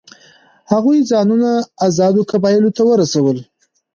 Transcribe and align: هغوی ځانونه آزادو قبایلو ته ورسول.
هغوی 0.71 1.07
ځانونه 1.11 1.51
آزادو 1.87 2.21
قبایلو 2.31 2.75
ته 2.77 2.83
ورسول. 2.89 3.37